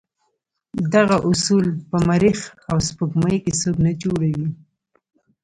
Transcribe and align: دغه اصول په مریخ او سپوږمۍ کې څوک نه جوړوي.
دغه 0.93 1.17
اصول 1.29 1.65
په 1.89 1.97
مریخ 2.09 2.39
او 2.69 2.77
سپوږمۍ 2.87 3.37
کې 3.43 3.51
څوک 3.61 3.75
نه 3.85 3.91
جوړوي. 4.01 4.47